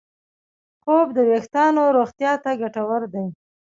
خوب 0.81 1.07
د 1.17 1.19
وېښتیانو 1.29 1.83
روغتیا 1.97 2.33
ته 2.43 2.51
ګټور 2.61 3.01
دی. 3.13 3.25